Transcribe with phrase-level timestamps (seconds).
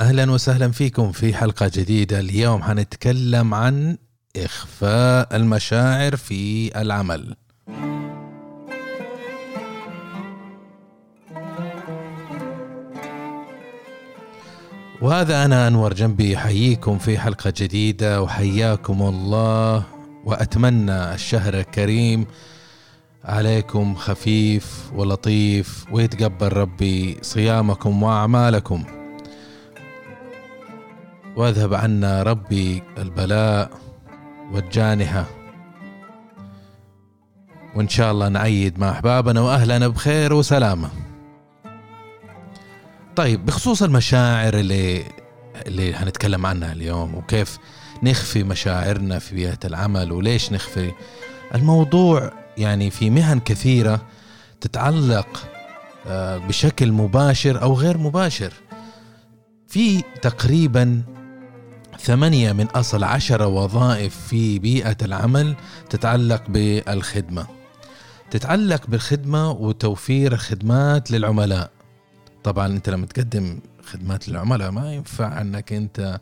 [0.00, 2.20] أهلا وسهلا فيكم في حلقة جديدة.
[2.20, 3.96] اليوم حنتكلم عن
[4.36, 7.36] إخفاء المشاعر في العمل.
[15.02, 16.36] وهذا أنا أنور جنبي.
[16.36, 19.84] حييكم في حلقة جديدة وحياكم الله
[20.24, 22.26] وأتمنى الشهر الكريم
[23.24, 28.84] عليكم خفيف ولطيف ويتقبل ربي صيامكم وأعمالكم.
[31.36, 33.70] واذهب عنا ربي البلاء
[34.52, 35.24] والجانحه
[37.74, 40.88] وإن شاء الله نعيد مع أحبابنا وأهلنا بخير وسلامة.
[43.16, 45.04] طيب بخصوص المشاعر اللي
[45.66, 47.58] اللي هنتكلم عنها اليوم وكيف
[48.02, 50.92] نخفي مشاعرنا في بيئة العمل وليش نخفي؟
[51.54, 54.00] الموضوع يعني في مهن كثيرة
[54.60, 55.46] تتعلق
[56.06, 58.52] آه، بشكل مباشر أو غير مباشر.
[59.68, 61.02] في تقريبا
[62.06, 65.54] ثمانية من أصل عشرة وظائف في بيئة العمل
[65.90, 67.46] تتعلق بالخدمة.
[68.30, 71.70] تتعلق بالخدمة وتوفير خدمات للعملاء.
[72.44, 76.20] طبعا أنت لما تقدم خدمات للعملاء ما ينفع أنك أنت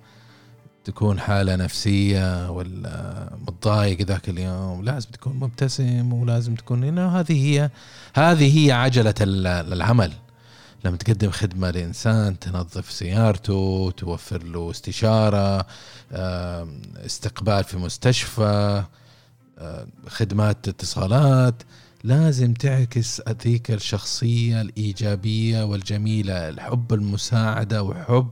[0.85, 4.85] تكون حالة نفسية ولا متضايق ذاك اليوم.
[4.85, 7.71] لازم تكون مبتسم ولازم تكون هنا هذه هي
[8.15, 10.13] هذه هي عجلة العمل.
[10.85, 15.67] لما تقدم خدمة لإنسان تنظف سيارته توفر له استشارة
[17.07, 18.85] استقبال في مستشفى
[20.09, 21.63] خدمات اتصالات
[22.05, 28.31] لازم تعكس ذيك الشخصية الإيجابية والجميلة الحب المساعدة وحب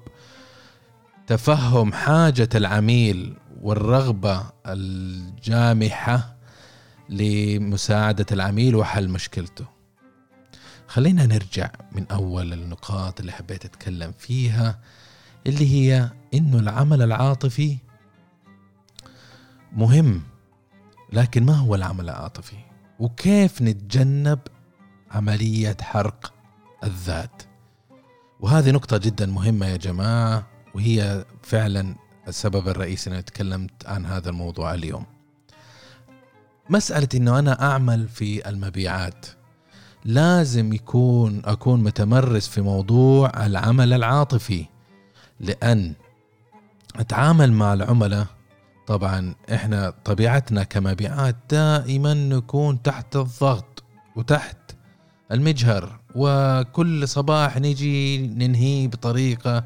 [1.27, 6.37] تفهم حاجة العميل والرغبة الجامحة
[7.09, 9.65] لمساعدة العميل وحل مشكلته.
[10.93, 14.79] خلينا نرجع من أول النقاط اللي حبيت أتكلم فيها
[15.47, 17.77] اللي هي إنه العمل العاطفي
[19.73, 20.23] مهم
[21.13, 22.57] لكن ما هو العمل العاطفي؟
[22.99, 24.39] وكيف نتجنب
[25.11, 26.33] عملية حرق
[26.85, 27.43] الذات؟
[28.41, 31.95] وهذه نقطة جدا مهمة يا جماعة وهي فعلا
[32.29, 35.07] السبب الرئيسي أنا تكلمت عن هذا الموضوع اليوم.
[36.71, 39.27] مسألة أنه أنا أعمل في المبيعات.
[40.05, 44.65] لازم يكون أكون متمرس في موضوع العمل العاطفي
[45.41, 45.93] لأن
[46.97, 48.27] أتعامل مع العملاء
[48.87, 53.83] طبعا إحنا طبيعتنا كمبيعات دائما نكون تحت الضغط
[54.17, 54.57] وتحت
[55.33, 59.65] المجهر وكل صباح نجي ننهي بطريقة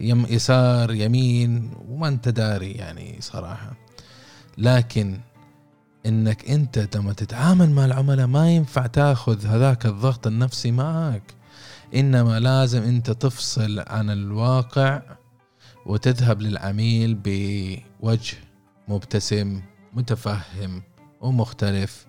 [0.00, 3.72] يم يسار يمين وما أنت داري يعني صراحة.
[4.58, 5.20] لكن
[6.06, 11.22] إنك أنت لما تتعامل مع العملاء ما ينفع تاخذ هذاك الضغط النفسي معك.
[11.94, 15.02] إنما لازم أنت تفصل عن الواقع
[15.86, 18.36] وتذهب للعميل بوجه
[18.88, 19.62] مبتسم
[19.92, 20.82] متفهم
[21.20, 22.06] ومختلف.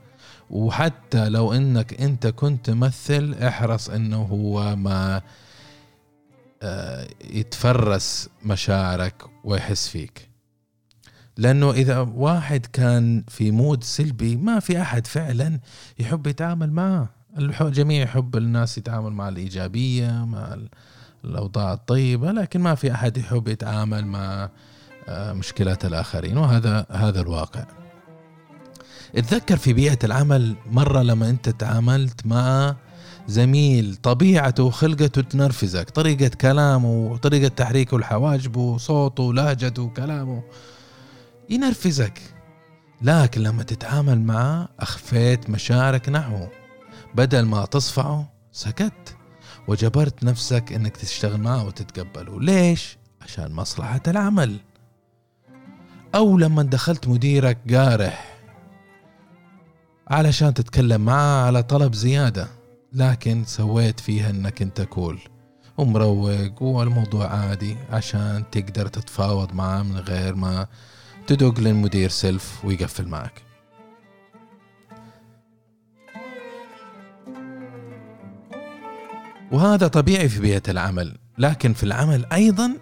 [0.50, 5.22] وحتى لو إنك أنت كنت تمثل احرص إنه هو ما
[6.62, 10.35] آه، يتفرس مشاعرك ويحس فيك.
[11.38, 15.60] لأنه إذا واحد كان في مود سلبي ما في أحد فعلا
[16.00, 17.10] يحب يتعامل معه.
[17.38, 20.58] الجميع يحب الناس يتعامل مع الإيجابية مع
[21.26, 24.50] الأوضاع الطيبة لكن ما في أحد يحب يتعامل مع
[25.08, 27.66] آه، مشكلات الآخرين وهذا هذا الواقع.
[29.16, 32.76] اتذكر في بيئة العمل مرة لما أنت تعاملت مع
[33.28, 40.44] زميل طبيعته وخلقته تنرفزك طريقة كلامه وطريقة تحريكه الحواجبه وصوته ولهجته وكلامه.
[41.50, 42.22] ينرفزك.
[43.02, 46.52] لكن لما تتعامل معه أخفيت مشاعرك نحوه
[47.16, 49.16] بدل ما تصفعه سكت.
[49.68, 52.42] وجبرت نفسك إنك تشتغل معه وتتقبله.
[52.42, 54.60] ليش؟ عشان مصلحة العمل.
[56.16, 58.38] أو لما دخلت مديرك قارح
[60.08, 62.48] علشان تتكلم معاه على طلب زيادة.
[62.94, 65.20] لكن سويت فيها إنك أنت كول.
[65.78, 70.68] ومروق والموضوع عادي عشان تقدر تتفاوض معاه من غير ما
[71.28, 73.42] تدق للمدير سلف ويقفل معك.
[79.52, 82.74] وهذا طبيعي في بيئة العمل لكن في العمل أيضا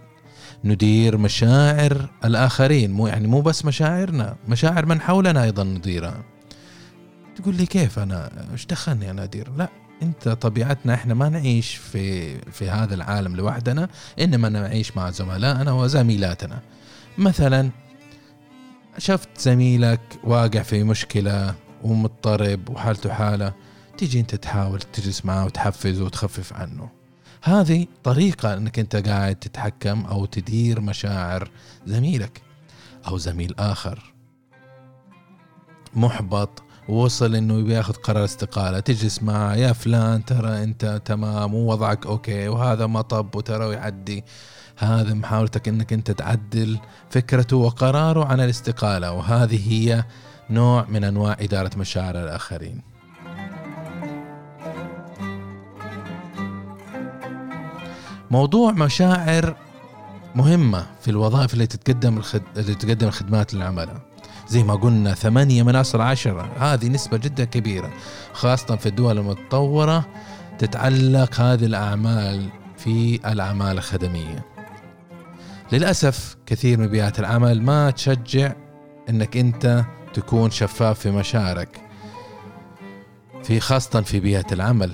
[0.63, 6.24] ندير مشاعر الآخرين مو يعني مو بس مشاعرنا مشاعر من حولنا أيضا نديرها.
[7.36, 9.69] تقول لي كيف أنا؟ إيش دخلني أنا أدير؟ لا
[10.01, 13.89] أنت طبيعتنا إحنا ما نعيش في في هذا العالم لوحدنا
[14.19, 16.60] إنما نعيش مع زملائنا وزميلاتنا.
[17.18, 17.69] مثلا
[18.98, 23.54] شفت زميلك واقع في مشكلة ومضطرب وحالته حالة
[23.98, 26.90] تيجي انت تحاول تجلس معه وتحفزه وتخفف عنه.
[27.44, 31.50] هذه طريقة انك انت قاعد تتحكم أو تدير مشاعر
[31.86, 32.42] زميلك
[33.07, 34.13] أو زميل آخر.
[35.94, 38.80] محبط ووصل انه بياخذ قرار استقالة.
[38.80, 44.24] تجلس معه يا فلان ترى انت تمام ووضعك أوكي وهذا مطب وترى يعدي.
[44.78, 46.80] هذا محاولتك إنك أنت تعدل
[47.10, 50.04] فكرته وقراره عن الاستقالة وهذه هي
[50.50, 52.81] نوع من أنواع إدارة مشاعر الآخرين.
[58.31, 59.56] موضوع مشاعر
[60.36, 62.42] مهمة في الوظائف اللي تتقدم الخد...
[62.58, 64.02] اللي تقدم الخدمات للعملاء
[64.48, 67.92] زي ما قلنا ثمانية من أصل عشرة هذه نسبة جدا كبيرة
[68.34, 70.06] خاصة في الدول المتطورة
[70.60, 74.53] تتعلق هذه الأعمال في الأعمال الخدمية.
[75.71, 78.54] للأسف كثير من بيئات العمل ما تشجع
[79.10, 79.83] أنك أنت
[80.13, 81.81] تكون شفاف في مشاعرك
[83.44, 84.92] في خاصة في بيئة العمل.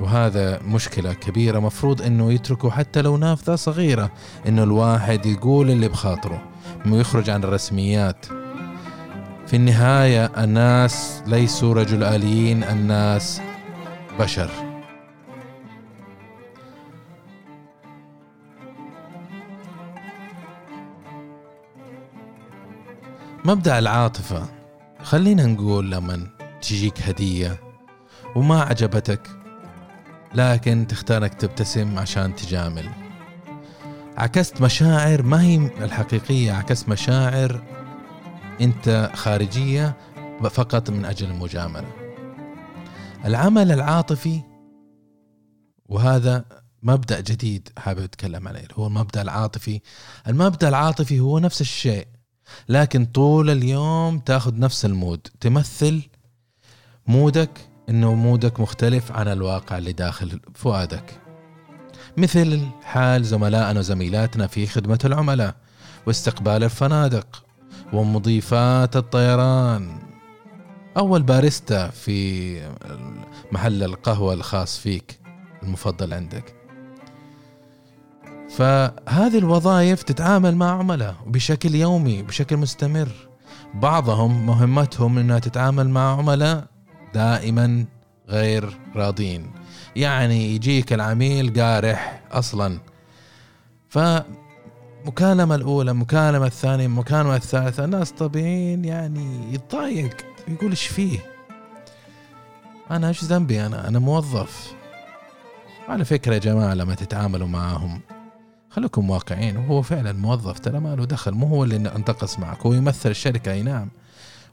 [0.00, 4.12] وهذا مشكلة كبيرة مفروض إنه يتركوا حتى لو نافذة صغيرة
[4.48, 6.42] إنه الواحد يقول اللي بخاطره
[6.86, 8.26] ويخرج عن الرسميات.
[9.46, 13.40] في النهاية الناس ليسوا رجل آليين الناس
[14.18, 14.71] بشر.
[23.44, 24.48] مبدأ العاطفة.
[25.02, 26.28] خلينا نقول لما
[26.62, 27.60] تجيك هدية
[28.36, 29.30] وما عجبتك
[30.34, 32.88] لكن تختار انك تبتسم عشان تجامل.
[34.16, 37.62] عكست مشاعر ما هي الحقيقية عكست مشاعر
[38.60, 39.96] أنت خارجية
[40.42, 41.92] فقط من أجل المجاملة.
[43.24, 44.40] العمل العاطفي
[45.86, 46.44] وهذا
[46.82, 49.80] مبدأ جديد حابب أتكلم عليه هو المبدأ العاطفي.
[50.28, 52.06] المبدأ العاطفي هو نفس الشيء.
[52.68, 55.26] لكن طول اليوم تاخذ نفس المود.
[55.40, 56.02] تمثل
[57.06, 57.50] مودك
[57.88, 61.20] إنه مودك مختلف عن الواقع اللي داخل فؤادك.
[62.16, 65.54] مثل حال زملائنا وزميلاتنا في خدمة العملاء
[66.06, 67.44] واستقبال الفنادق
[67.92, 69.98] ومضيفات الطيران.
[70.96, 72.60] أو الباريستا في
[73.52, 75.20] محل القهوة الخاص فيك
[75.62, 76.61] المفضل عندك.
[78.56, 83.08] فهذه الوظائف تتعامل مع عملاء بشكل يومي بشكل مستمر.
[83.74, 86.66] بعضهم مهمتهم إنها تتعامل مع عملاء
[87.14, 87.84] دائما
[88.28, 89.50] غير راضين.
[89.96, 92.78] يعني يجيك العميل قارح أصلا.
[93.88, 100.16] فمكالمة الأولى مكالمة الثانية مكالمة الثالثة الناس طبيعيين يعني يتضايق
[100.48, 101.18] يقول إيش فيه؟
[102.90, 104.72] أنا إيش ذنبي؟ أنا أنا موظف.
[105.88, 108.00] على فكرة يا جماعة لما تتعاملوا معهم
[108.74, 112.72] خليكم واقعين وهو فعلا موظف ترى ما له دخل مو هو اللي انتقص معك هو
[112.72, 113.88] يمثل الشركة أي نعم.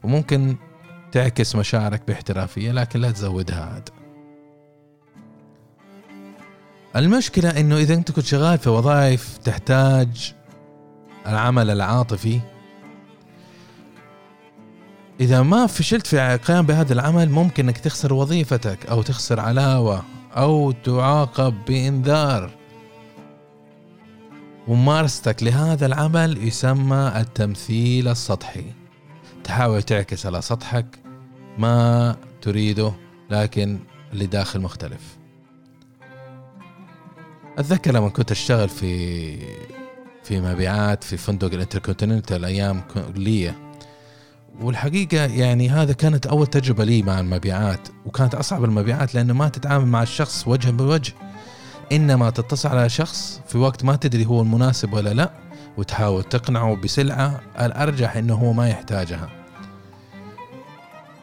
[0.02, 0.56] وممكن
[1.12, 3.88] تعكس مشاعرك باحترافية لكن لا تزودها عاد.
[6.96, 10.34] المشكلة إنه إذا أنت كنت شغال في وظائف تحتاج
[11.26, 12.40] العمل العاطفي
[15.20, 20.02] إذا ما فشلت في القيام بهذا العمل ممكن إنك تخسر وظيفتك أو تخسر علاوة
[20.36, 22.59] أو تعاقب بإنذار.
[24.70, 28.64] ممارستك لهذا العمل يسمى التمثيل السطحي.
[29.44, 30.86] تحاول تعكس على سطحك
[31.58, 32.92] ما تريده
[33.30, 33.78] لكن
[34.12, 35.18] اللي داخل مختلف.
[37.58, 39.36] أتذكر لما كنت أشتغل في
[40.22, 42.80] في مبيعات في فندق الإنتركونتيننتال أيام
[43.14, 43.58] كليه
[44.60, 49.86] والحقيقة يعني هذا كانت أول تجربة لي مع المبيعات وكانت أصعب المبيعات لأنه ما تتعامل
[49.86, 51.29] مع الشخص وجها بوجه.
[51.92, 55.30] إنما تتصل على شخص في وقت ما تدري هو المناسب ولا لا
[55.76, 59.28] وتحاول تقنعه بسلعة الأرجح إنه هو ما يحتاجها.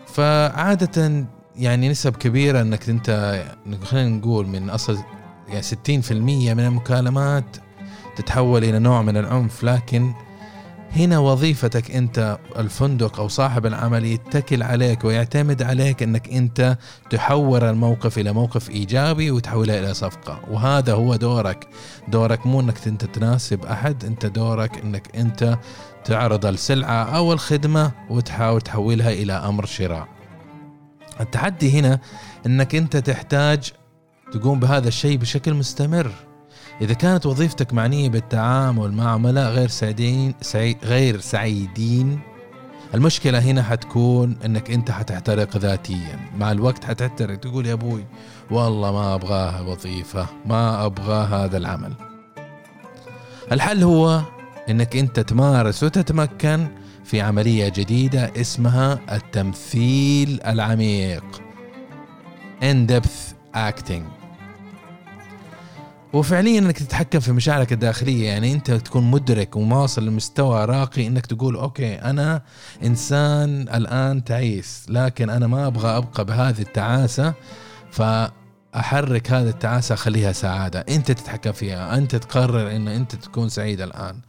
[0.07, 3.43] فعادة يعني نسب كبيرة إنك أنت
[3.83, 4.97] خلينا نقول من أصل
[5.47, 7.57] يعني 60% من المكالمات
[8.15, 10.13] تتحول إلى نوع من العنف لكن
[10.95, 16.77] هنا وظيفتك أنت الفندق أو صاحب العمل يتكل عليك ويعتمد عليك أنك أنت
[17.09, 20.39] تحور الموقف إلى موقف إيجابي وتحولها إلى صفقة.
[20.51, 21.67] وهذا هو دورك.
[22.07, 25.57] دورك مو أنك أنت تناسب أحد أنت دورك أنك أنت
[26.05, 30.07] تعرض السلعة أو الخدمة وتحاول تحولها إلى أمر شراء.
[31.19, 31.99] التحدي هنا
[32.45, 33.71] أنك أنت تحتاج
[34.31, 36.11] تقوم بهذا الشيء بشكل مستمر.
[36.81, 42.19] إذا كانت وظيفتك معنية بالتعامل مع عملاء غير سعيدين سعي غير سعيدين
[42.93, 46.19] المشكلة هنا حتكون إنك أنت حتحترق ذاتيا.
[46.39, 48.05] مع الوقت حتحترق تقول يا أبوي
[48.51, 51.93] والله ما أبغاها وظيفة ما أبغى هذا العمل.
[53.51, 54.21] الحل هو
[54.69, 56.67] إنك أنت تمارس وتتمكن
[57.03, 61.23] في عملية جديدة اسمها التمثيل العميق.
[62.61, 64.26] In depth acting.
[66.17, 71.55] وفعليا إنك تتحكم في مشاعرك الداخلية يعني أنت تكون مدرك وواصل لمستوى راقي إنك تقول
[71.55, 72.41] أوكي أنا
[72.83, 77.33] إنسان الآن تعيس لكن أنا ما أبغى أبقى بهذه التعاسة
[77.91, 80.79] فأحرك هذه التعاسة أخليها سعادة.
[80.79, 84.19] أنت تتحكم فيها أنت تقرر إن أنت تكون سعيد الآن.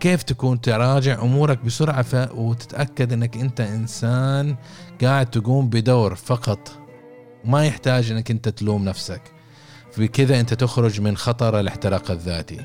[0.00, 2.30] كيف تكون تراجع أمورك بسرعة ف...
[2.34, 4.56] وتتأكد إنك أنت إنسان
[5.02, 6.72] قاعد تقوم بدور فقط
[7.44, 9.33] ما يحتاج إنك أنت تلوم نفسك.
[9.98, 12.60] بكذا أنت تخرج من خطر الاحتراق الذاتي.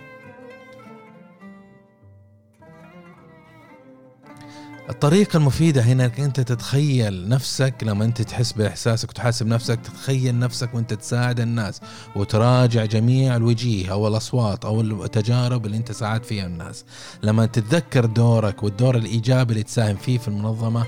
[4.90, 10.74] الطريقة المفيدة هنا إنك أنت تتخيل نفسك لما أنت تحس بإحساسك وتحاسب نفسك تتخيل نفسك
[10.74, 11.82] وأنت تساعد الناس
[12.16, 16.86] وتراجع جميع الوجيه أو الأصوات أو التجارب اللي أنت ساعدت فيها الناس.
[17.24, 20.86] لما تتذكر دورك والدور الإيجابي اللي تساهم فيه في المنظمة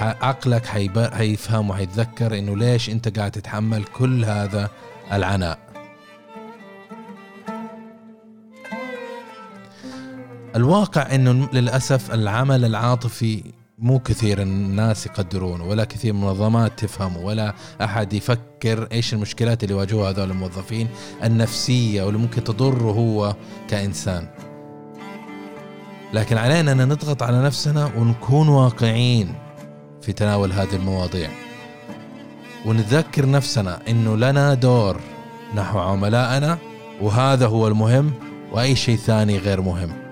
[0.00, 0.66] عقلك
[1.12, 4.70] حيفهم وحيتذكر إنه ليش أنت قاعد تتحمل كل هذا
[5.12, 5.67] العناء.
[10.56, 13.42] الواقع إنه للأسف العمل العاطفي
[13.78, 20.10] مو كثير الناس يقدرونه ولا كثير منظمات تفهمه ولا أحد يفكر إيش المشكلات اللي يواجهوها
[20.10, 20.88] هذول الموظفين
[21.24, 23.36] النفسية واللي ممكن تضره هو
[23.68, 24.28] كإنسان.
[26.12, 29.34] لكن علينا أن نضغط على نفسنا ونكون واقعيين
[30.02, 31.30] في تناول هذه المواضيع.
[32.66, 35.00] ونذكر نفسنا إنه لنا دور
[35.54, 36.58] نحو عملائنا
[37.00, 38.12] وهذا هو المهم
[38.52, 40.07] وأي شيء ثاني غير مهم.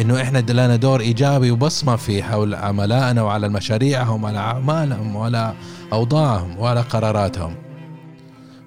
[0.00, 5.54] إنه إحنا لنا دور إيجابي وبصمه في حول عملائنا وعلى مشاريعهم وعلى أعمالهم وعلى
[5.92, 7.54] أوضاعهم وعلى قراراتهم.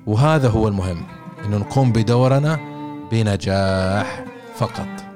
[0.07, 1.03] وهذا هو المهم
[1.45, 2.59] إنه نقوم بدورنا
[3.11, 4.25] بنجاح
[4.57, 5.08] فقط.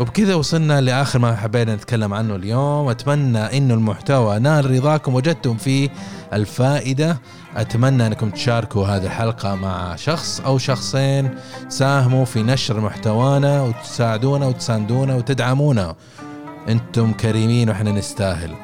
[0.00, 2.88] وبكذا وصلنا لآخر ما حبينا نتكلم عنه اليوم.
[2.88, 5.88] أتمنى إنه المحتوى نال رضاكم وجدتم فيه
[6.32, 7.18] الفائدة.
[7.56, 11.30] أتمنى أنكم تشاركوا هذه الحلقة مع شخص أو شخصين
[11.68, 15.94] ساهموا في نشر محتوانا وتساعدونا وتساندونا وتدعمونا.
[16.68, 18.54] أنتم كريمين وإحنا نستاهل.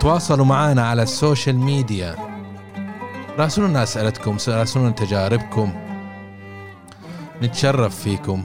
[0.00, 2.16] تواصلوا معنا على السوشيال ميديا.
[3.38, 5.72] راسلونا أسئلتكم راسلونا تجاربكم.
[7.42, 8.44] نتشرف فيكم.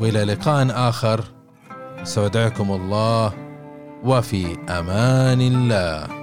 [0.00, 1.24] وإلى لقاء آخر.
[2.02, 3.32] استودعكم الله
[4.04, 6.19] وفي أمان الله.